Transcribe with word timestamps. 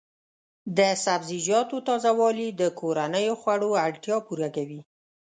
د 0.77 0.79
سبزیجاتو 1.05 1.77
تازه 1.87 2.11
والي 2.19 2.47
د 2.51 2.63
کورنیو 2.79 3.33
خوړو 3.41 3.69
اړتیا 3.85 4.17
پوره 4.27 4.49
کوي. 4.55 4.81